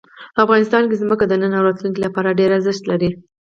[0.43, 3.09] افغانستان کې ځمکه د نن او راتلونکي لپاره ډېر ارزښت لري.